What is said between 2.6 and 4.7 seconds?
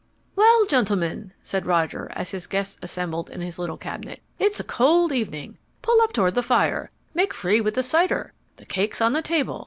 assembled in his little cabinet, "it's a